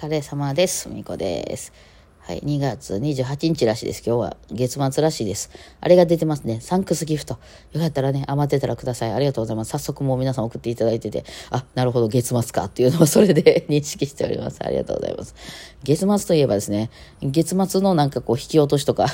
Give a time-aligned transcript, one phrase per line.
[0.00, 0.88] 疲れ様です。
[0.88, 1.74] みこです。
[2.22, 4.02] はい、2月28日らしいです。
[4.06, 5.50] 今日は月末らしいです。
[5.80, 6.60] あれが出てますね。
[6.60, 7.38] サンクスギフト。
[7.72, 9.12] よかったらね、余ってたらください。
[9.12, 9.70] ありがとうございます。
[9.70, 14.58] 早速もう皆さん送っていただいてて、あ、なるほど、月末かっていうのをそれで 認識しております。
[14.60, 15.34] ありがとうございます。
[15.82, 16.90] 月末といえばですね、
[17.22, 19.06] 月末のなんかこう引き落としとか、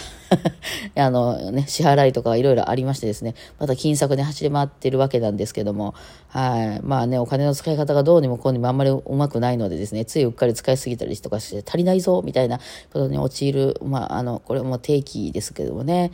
[0.96, 5.94] あのね、支払いとかいろいろありましてですね、また金策で走り回ってるわけなんですけども、
[6.28, 6.80] はい。
[6.82, 12.58] まあね、お金の使い方がどうにもこうにもあんまりうまくないのでですね、ついうっかり使いすぎたりとかして足りないぞ、みたいな
[12.92, 16.12] ことに陥る、まあ、あの、これも定期ですけどもね、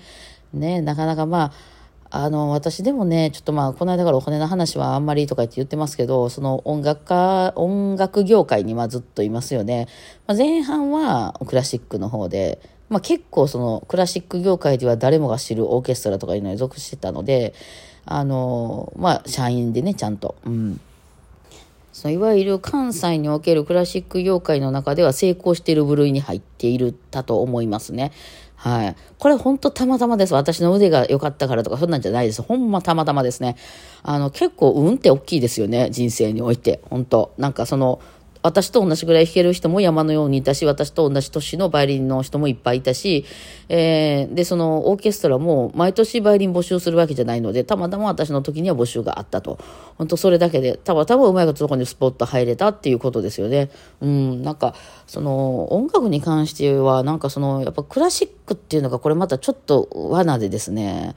[0.52, 1.52] ね、なかなかま
[2.10, 9.88] あ、あの、私でもね、ちょっとまあ、この間からお金の話はあんまりとか言って言ってますけど、その音楽家、音楽業界にまずっといますよね。
[10.26, 12.60] まあ、前半はクラシックの方で、
[12.92, 17.54] まあ結構そのクラシック業界では誰もが知るオーケストラとかいうのに属してたので、
[18.04, 20.36] あの、まあ社員でね、ちゃんと。
[20.44, 20.80] うん。
[21.92, 28.12] そのいわゆる関西におけるクラシック業界の中では成功している部類に入っているたと思いますね。
[28.56, 28.96] はい。
[29.18, 30.34] これ本当たまたまです。
[30.34, 32.42] 私の腕が良かったからとかそんなんじゃないです。
[32.42, 33.56] ほんまたまたまですね。
[34.02, 35.90] あの結構運って大きいですよね。
[35.90, 36.80] 人生において。
[36.88, 38.00] 本当なんかその、
[38.42, 43.24] 私と同じぐらい弾ける人も山のようにいたし、私と同じ年のバイオリンの人もいっぱいいたし、
[43.68, 49.58] えー、で、そのオーケストラも毎年バイオリン募集するわけじゃないので、たまたま私の時には募集があったと。
[49.96, 53.70] 本当それだけで、たまたまうまいことそこにスポット入れたっていうことですよね。
[54.00, 54.74] うん、なんか、
[55.06, 61.14] その音楽に関しては、なんかその、やっぱクラシックっていうのがこれまたちょっと罠でですね、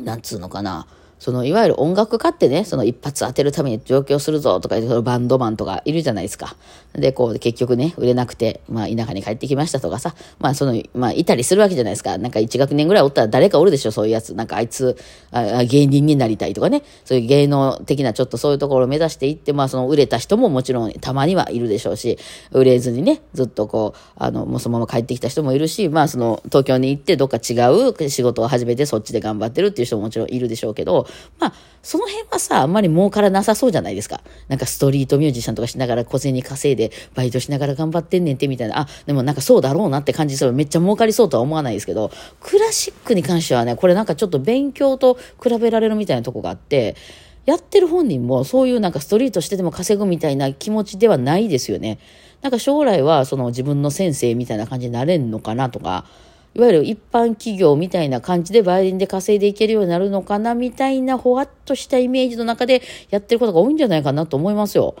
[0.00, 0.86] なんつうのかな。
[1.22, 6.56] そのいわゆる音楽家ってね、その一発当てるために上京するぞとか、そのバンドマンとかいるじゃないですか。
[6.94, 12.18] で、こう結局ね、売れなくて、まあ田舎に帰ってきましたとかさ、まあその、まあいたりするわけじゃないですか。
[12.18, 14.34] なんか1学年ぐらいおったら誰かおるでしょ、そういうやつ。
[14.34, 14.96] なんかあいつ
[15.30, 22.18] あ、芸人になりたいとかね、そういう芸能的なちょっとそういうところを目指していって、まあその売れた人ももちろんたまにはいるでしょうし、
[22.50, 31.06] 売れずにね、ずっとこう、あの、もうそのまま帰ってきた人もいるし、まあその東京に行ってどっか違う仕事を始めてそっちで頑張ってるっていう人ももちろんいるでしょうけど、
[31.38, 31.52] まあ、
[31.82, 34.22] その辺はさ、あんまり儲からなさそうじゃないですか。
[34.48, 40.52] なんかストリートミュージシャンとかしながら小銭稼いで、バイトしながら頑張ってんねんてみたいな、あ、でもなんかそうだろうなって感じする。
[40.52, 46.96] めっちゃ儲かりそうとは思わないですけど、クラシックに関してはね、これなんかちょっと勉強と比べられるみたいなとこがあって、
[47.44, 51.98] やってる本人もそういうなんかストリートしてでも稼ぐみたいな気持ちではないですよね。
[52.40, 56.06] なんか将来はその自分の先生みたいな感じになれんのかなとか、
[56.54, 64.94] いわゆる一般企業みたいな感じでバイオリンで稼いでいけるようになるのかなみたいなほわっとしたイメージの中でやってることが多いんじゃないかなと思いますよ。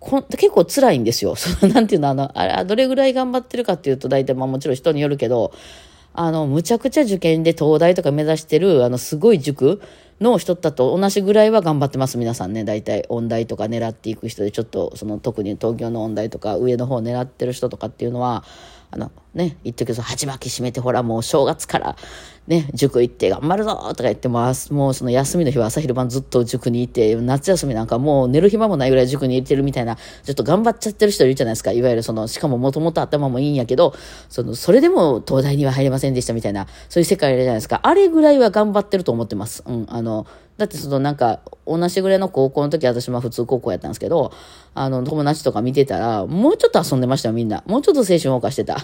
[0.00, 1.34] こ結構辛いんですよ。
[1.36, 5.52] そのなんていうの、あの、あれ、どれぐらい頑張ってるかっていうと大体まあもちろん人によるけど、
[6.18, 9.82] あの、むちゃくちゃ受験で東大とか目指してる、あの、すごい塾
[10.18, 12.64] の人だと同じぐらいは頑張ってます、皆さんね。
[12.64, 18.44] 大体、音大とか狙っていく人で、ちょっと、その、特に東京の音大とか、上の方を狙ってる人とかっていうのは、
[18.90, 21.96] あの、ね、言っとくと、鉢巻き締めて、ほら、もう正月から、
[22.46, 31.72] ね、塾行って頑張るぞとか言っても、もうその休みの日は朝昼晩ずっと塾にいて、夏休みなんかもう寝る暇もないぐらい塾に行ってるみたいな、ちょっと頑張っちゃってる人いるじゃないですか。
[31.72, 33.94] いわゆるその、しかももともと頭もいいんやけど、
[34.30, 37.80] その、それでも東大には入れませんでしたみたいな、そういう世界じゃないですか。
[37.82, 39.62] あれぐらいは頑張ってると思ってます。
[39.66, 40.26] うん、あの、
[40.56, 44.32] だってそのなんか、同じぐらいの高校の時私も普通高校やったんですけど、
[44.74, 47.62] あの、友達とか見てたら、もうちょっと遊んでましたよ、みんな。
[47.66, 48.76] もうちょっと青春謳歌してた。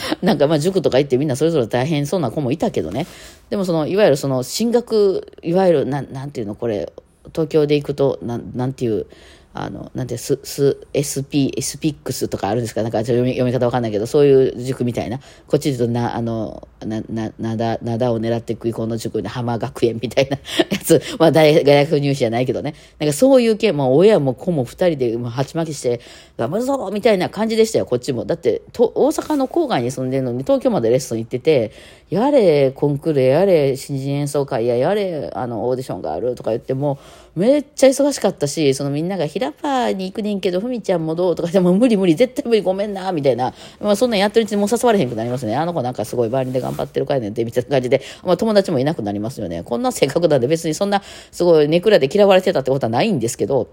[0.22, 3.06] なんかまあ塾とか行ってみんなそれぞれ大変そうな子もいたけどね。
[3.50, 6.92] でもその、いわゆるその進学、いわゆる、なん、なんていうの、これ、
[7.32, 9.06] 東京で行くと、なん、なんていう、
[9.54, 12.82] あの、なんて、ス、ス、SP、SPX とかあるんですか？
[12.82, 15.18] なんか読み読み方わかんないけど、そういう塾みたいな。
[15.46, 20.38] こっちで言うと、な、あの、な、な、なだ、なだを狙って食いくこの塾に浜学園みたいな
[20.70, 21.02] やつ。
[21.18, 22.74] まあ大、学入試じゃないけどね。
[22.98, 26.00] なんかそういう系、もう親も子も二人で、もう鉢巻きして、
[26.38, 28.24] 頑張るぞみたいな感じでしたよ、こっちも。
[28.24, 31.72] だって、と、大阪の郊外に住んでるのに、東京までレッスン行ってて、
[32.10, 36.98] やれ、コンクールやれ、新人演奏会や、やれ、あの、オーディションがあるとか言っても、
[37.34, 41.34] めっちゃ忙しかったし、そのみんなが、ひらパーに行くねんけど、ふみちゃんもどう？
[41.34, 43.52] とかでも無理無理、絶対無理、ごめんな、みたいな。
[43.80, 45.56] まあそんなんやってるうちにもう誘われへんくなりますね。
[45.56, 49.62] あの子なんかすごいバイオリンで頑張ってるかいねんって、みたいな感じで、まあ友達もいなくなりますよね。
[49.62, 53.68] こんな性格なんで別にそんな、すごいネクラで嫌われてたってことはないんですけど、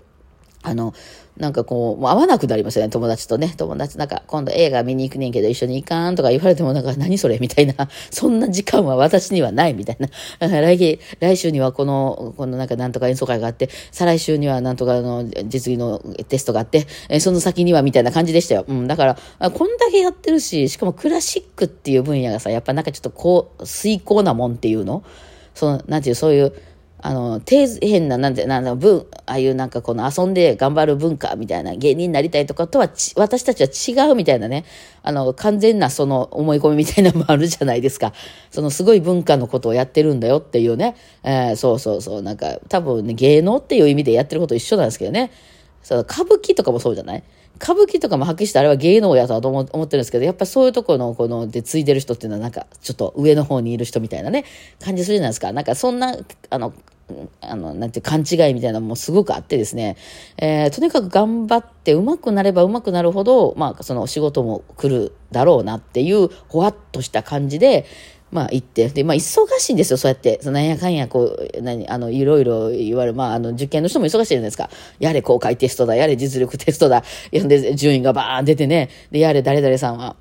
[0.61, 0.93] あの、
[1.37, 3.53] なんかこう、もう会わなくなりますよね、友達とね。
[3.57, 7.73] 友達、なんか、今度映画見に行くねんけど一緒に行かんとか言われても、なんか、何それみたいな。
[8.11, 10.09] そんな時間は私にはないみたいな。
[10.39, 18.65] 来、来週にはこの、このなんか、なんとか演奏会があって、再来週にはなんとかの実技のテストがあって、えその先にはみたいな感じでしたよ。
[18.67, 19.17] うん、だから、
[19.51, 25.03] こんだけやってるし、しかもクラシックっていう分野がさ、やっぱなんかちょっとこう、遂行なもんっていうの
[25.55, 26.53] その、なんていう、そういう、
[27.05, 33.61] あの、底辺な、なんて、なんだ、文、ああいうなんかこの遊んで頑張る文化みたいな芸人になりたいとかとは私たち
[33.93, 34.63] は違うみたいなね、
[35.01, 38.13] あの、完全なその思い込みみたいなのもあるじゃないですか。
[38.51, 45.29] そのすごい文化のことをやってるんだよっていうね、えー、そうそうそう、なんか多分ね、芸能っていう意味でやってること一緒なんですけどね。
[45.81, 47.23] その歌舞伎とかもそうじゃない？
[47.61, 54.45] 歌舞伎とかも発揮してあれは芸能やとは思ってるんですけど、やっぱそういうとこの、この、で、継いでる人っていうのはなんか、ちょっと上の方にいる人みたいなね、
[54.79, 55.51] 感じするじゃないですか。
[55.51, 56.17] なんかそんな、
[56.49, 56.73] あの、
[57.41, 59.97] あの、なんて勘違いみたいなのもすごくあってですね、
[60.37, 67.85] えー、とにかく頑張って上手くなれば上手くなるほど、まあ、その仕事も来るだろうなっていう、ほわっとした感じで、
[68.33, 70.39] まあ行って、で、まあ忙しいんですよ、そうやって。
[70.41, 74.71] そのなんやかんや、こう、何、あの、いろいろ言われる、まあ、あの、受験の人も忙しいじゃないですか。
[74.99, 77.03] やれ公開テストだ、やれ実力テストだ。
[77.31, 78.89] で、順位がバーン出てね。
[79.11, 80.15] で、やれ誰々さんは、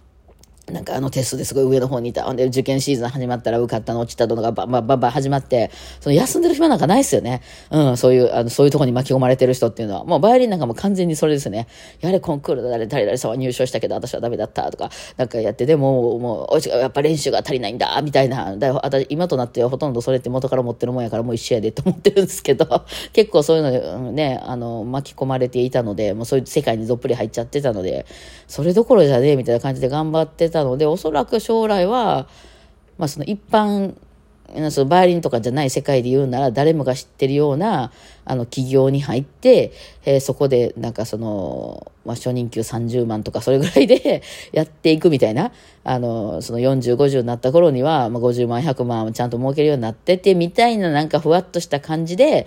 [0.72, 2.32] なんかあのテストですごい上の方にいた。
[2.34, 5.70] で受験シーズン始まったら受かったの落ちたのがバンバンバンバン始まって、
[6.00, 7.42] その休んでる暇なんかないですよね。
[7.70, 10.04] うん、そういう、あの、そういうとこに巻き込まれてる人っていうのは。
[10.04, 11.66] もうバイオリンなんかも完全にそれですね。
[12.00, 18.56] やれコンクールで誰、誰々さんは入賞したけど私はダメだったとか、なんかやって、でも、もう、やっぱ練習が足りないんだ、みたいな。
[18.56, 22.66] だ私今となってはほとんどそれって元から持ってるもんやからもう一緒やでと思ってるんですけど、
[23.12, 28.06] 結構そういうのね、あの、巻き込まれていたので、もうそういう世界にどっぷり入っちゃってたので、
[28.46, 32.26] それどころじゃねえみたいな感じで頑張ってたので、おそらく将来は、
[32.98, 33.94] まあ、その一般
[34.70, 37.90] そのバイオリンとかじゃない世界で言うなら誰もが知ってるような
[38.24, 39.72] あの企業に入って、
[40.04, 44.22] えー、そこでなんかその、まあ、初任給30万とかそれぐらいで
[44.52, 45.52] やっていくみたいな
[45.84, 52.46] あのその4050になった頃には、まあ、50万100万ちゃんと儲けるようになっててみたいななんかふわっとした感じで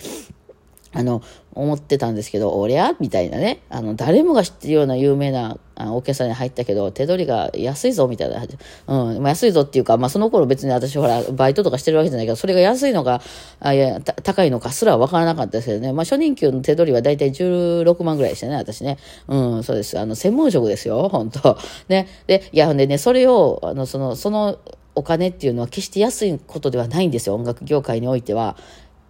[0.95, 1.21] あの、
[1.53, 2.93] 思ってたんですけど、おりゃ？
[2.99, 8.41] みたいなね、あの、誰もが知ってるような有名なあオーケストラに入ったけど、手取りが安いぞ、みたいな。
[8.87, 13.21] うん、まあ、安いぞっていうか、まあ、その頃別に私ほら、バイトとかしてるわけじゃないけど、それが安いのか、
[13.59, 15.91] あいや、高いのかすらわからなかったですけどね。
[15.91, 18.97] まあ、初任給の手取りはだいたい16万ぐらいでしたね、私ね。
[19.27, 19.99] うん、そうです。
[19.99, 21.57] あの、専門職ですよ、本当
[21.89, 22.07] ね。
[22.27, 24.57] で、いや、ほんでね、それを、あの、その、その、
[24.95, 28.55] お金っていうのは決して安いことではないんですよ、音楽業界においては。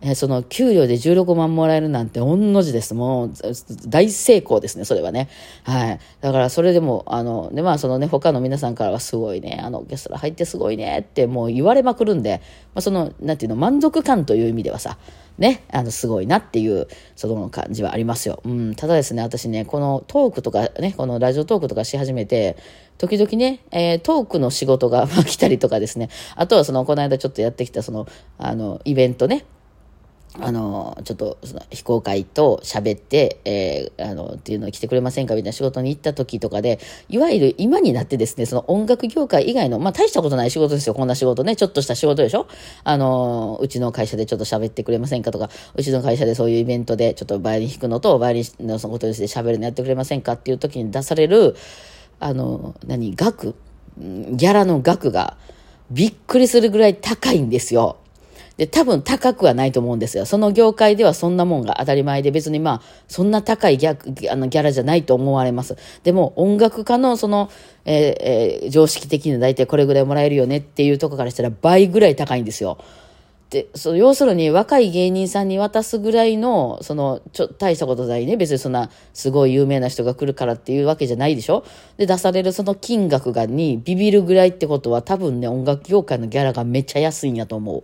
[0.02, 2.94] えその給料で16万もらえるなんて御の字です。
[2.94, 3.34] もう
[3.88, 5.30] 大成功ですね、それはね。
[5.64, 6.00] はい。
[6.22, 12.42] だからそれでも、あの、で、まあそのね、他の皆さんからはすごいね、あの、オーケストラ入ってすごいねってもう言われまくるんで、
[12.74, 14.98] まあその、なんていうの、満足感という意味ではさ、
[15.38, 18.42] ね、あの、すごいなっていう、その感じはありますよ。
[18.46, 22.58] うん、ただですね、私ね、このトークとかね、このラジオトークとかし始めて、
[22.98, 28.08] 時々ね、えー、トークの仕事が来たりとかですね、あとはその、この間ちょっとやってきたその、
[28.38, 29.46] あの、イベントね、
[30.38, 42.48] あの、ちょっと、その、非公開と喋って、えー、あの、っていうのを来てくれませんかみたいな仕事に行った時とかで、いわゆる今になってですね、その音楽業界以外の、まあ、大したことない仕事ですよ、こんな仕事ね、ちょっとした仕事でしょ？
[42.84, 51.56] あの、うちの会社でちょっと喋ってくれませんかとか、うちの会社でそういうイベントで、ちょっとバイオリン弾くのと、バイオリンのそのことにして喋るのやってくれませんかっていう時に出される、
[52.20, 53.56] あの、何、額？
[53.98, 55.38] ギャラの額が、
[55.92, 57.98] びっくりするぐらい高いんですよ。
[58.58, 60.26] で、多分高くはないと思うんですよ。
[60.26, 65.76] その業界ではそんなもんが当たり前で、別にまあ、そんな高いギャギャラじゃないと思われます。
[66.04, 67.50] でも、音楽家のその、
[67.86, 72.78] えーえー、常識的に大体これぐらいもらえるよねっていうとこからしたら倍ぐらい高いんですよ。
[73.50, 78.38] で、その要するに若い芸人さんに渡すぐらいの、その、ちょ、大したことないね。
[78.38, 81.64] 別にそんな、すごい有名な人が来るからっていうわけじゃないでしょ
[81.98, 87.84] で、出されるその金額がにビビるぐらいってことは多分ね、音楽業界のギャラがめっちゃ安いんやと思う。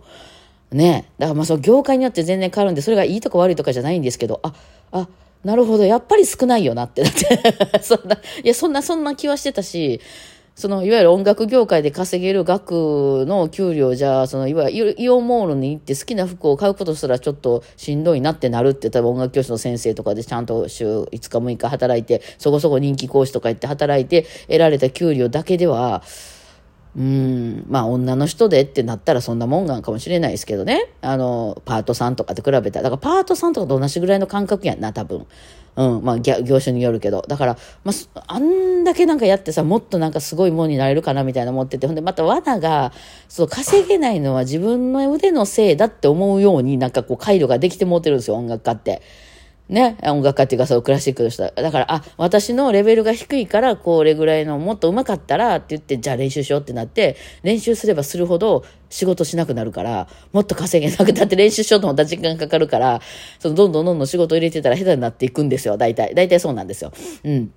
[0.72, 1.10] ね。
[1.18, 4.52] だからまあその業界によって全然変わるんで、それがいいとか悪いとかじゃないんですけど、あ、
[4.92, 5.08] あ、
[5.44, 10.00] なるほど、やっぱり少ないよなって、だってそんな、いや、そんな、そんな気はしてたし、
[10.54, 26.02] その、いわゆる音楽業界で稼げる額の給料じゃ、その、いわゆるイオンモールに行って好きな服を買うことすらちょっとしんどいなってなるって、多分音楽教師の先生とかでちゃんと週5日6日働いて、そこそこ人気講師とか行って働いて得られた給料だけでは、
[26.94, 30.90] うん、まあ女の人でってなったらそんなもんがんかもしれないですけどね。
[31.00, 32.90] あの、パートさんとかと比べたら。
[32.90, 35.26] だからパートさんとかと同じぐらいの感覚やんな、多分。
[35.74, 37.24] うん、まあ業種によるけど。
[37.26, 41.86] だから、まあ、あんだけなんかやってさ、もっとなんかすごいもんになれるかなみたいな思ってて。
[41.86, 42.92] ほんでまた罠が、
[43.26, 49.00] そう、稼げないのは自分の腕のせいだって思うようになんかこう回路ができてもうてるんですよ、音楽家って。
[49.72, 63.00] ね、音楽家っていうかそうクラシックの人だから、あ、私のレベルが低いから、これぐらいのもっと上手かったらって言って、じゃあ練習しようってなって、練習すればするほど仕事しなくなるから、もっと稼げなくなって練習しようと思ったら時間かかるから、
[63.38, 66.14] そのどんどんどんどん仕事入れてたら下手になっていくんですよ、大体。
[66.14, 66.92] 大体そうなんですよ。
[67.24, 67.50] うん。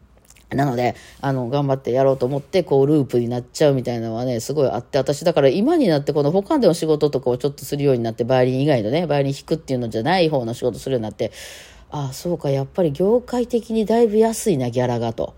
[0.52, 11.32] なので、あの、頑張ってやろうと思って、こう、ループになっちゃうみたいなのはね、すごいあって、私、だから今になって、この他での仕事とかをちょっとするようになって、バイオリン以外のね、バイオリン弾くっていうのじゃない方の仕事するようになって、
[11.92, 15.34] ああ、そうか、やっぱり業界的にだいぶ安いな、ギャラがと。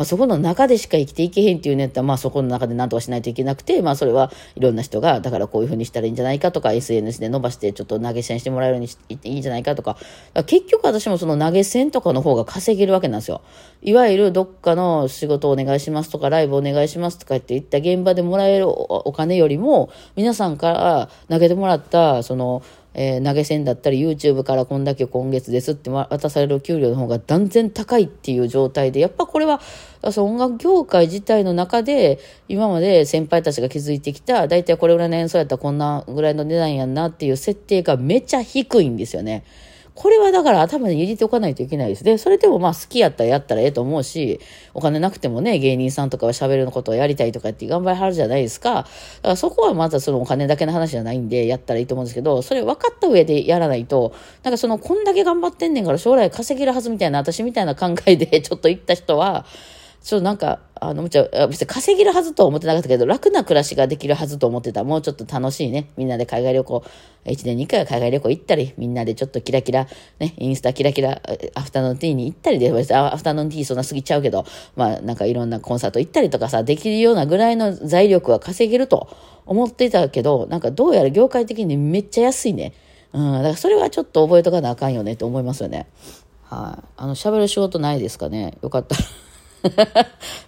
[0.00, 9.98] まあ、そこの中でしか生きていけへんっていうねったら、まあ、そこの中で何とかしないといけなくて、まあ、それはいろんな人が、だからこういうふうにしたらいいんじゃないかとか、SNS で伸ばしてちょっと投げ銭してもらえるようにしていいんじゃないかとか、
[10.32, 13.42] か結局私もその投げ銭とかの方が稼げるわけなんですよ。
[13.82, 22.62] いわゆるどっかの仕事お願いしますとか、ライブお願いしますとかって言った現場でもらえるお金よりも、皆さんから投げてもらった、その、
[22.94, 29.60] えー、投げ銭だったり YouTube からこんだけ今月ですって渡される給料の方が断然高いっていう状態でやっぱこれは
[30.10, 32.18] その音楽業界自体の中で
[32.48, 39.44] 今まで先輩たちが築いてきた大体これぐらいの演奏やったらこんなぐらいの値段やんなっていう設定がめちゃ低いんですよね。
[39.94, 42.04] これはだから頭に入れておかないといけないです。
[42.04, 44.40] で、それでもまあ好きやったらやったらええと思うし、
[44.72, 48.74] お金なくてもね、芸人さんとかは喋るのことをやりたいとかって頑張りはるじゃないですか。
[48.74, 48.88] だか
[49.22, 59.44] らそこはまたそのお金だけの話じゃないんで、やったらいいと思うんですけど、それ分かった上でやらないと、なんかその、こんだけ頑張ってんねんから将来稼げるはずみたいな、私みたいな考えでちょっと行った人は、
[60.02, 64.82] ちょっとなんか、あの、むちゃ、別に稼げるはずとは思ってなかったけど、楽な暮らしができるはずと思ってた。
[64.82, 65.90] もうちょっと楽しいね。
[65.98, 66.84] みんなで海外旅行、
[67.26, 69.86] 1年に1回は海外旅行行ったり、みんなでちょっとキラキラ、
[70.18, 71.20] ね、インスタキラキラ、
[71.54, 79.14] アフタヌーンティーに行ったりで、アフタヌーンティーそんな過ぎちゃうけど、まあなんかいろんなコンサート行ったりとかさ、できるようなぐらいの財力は稼げると
[79.44, 82.72] 思ってたけど、なんかどうやら業界的にめっちゃ安いね。
[83.12, 85.88] うん、だからそれはちょっと覚えとかなあかんよねと思いますよね。
[86.44, 87.06] はい、あ。
[87.06, 88.56] の、喋る仕事ないですかね？
[88.62, 89.02] よかったら。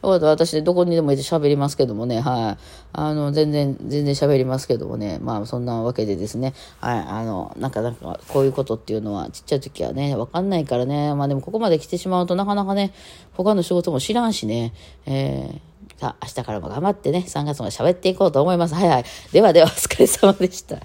[0.02, 2.62] 私、どこにでもいて喋りますけどもね、はい。
[2.92, 12.92] あの、全然、全然喋りますけどもね、まあ、そんなわけでですね、はい、あの、なんか、なんか、こういうことっていうのは、ちっちゃい時はね、わかんないからね、まあでも、ここまで来てしまうとなかなかね、
[13.34, 14.72] 他の仕事も知らんしね、
[15.06, 18.74] えー、さあ、明日からも頑張ってね、3月まで喋っていこうと思います。
[18.74, 19.04] はいはい。
[19.32, 20.78] ではでは、お疲れ様でした。